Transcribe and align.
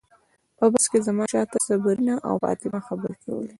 په 0.57 0.65
بس 0.73 0.85
کې 0.91 0.99
زما 1.07 1.23
شاته 1.33 1.57
صبرینا 1.67 2.15
او 2.27 2.33
فاطمه 2.43 2.79
خبرې 2.87 3.15
کولې. 3.23 3.49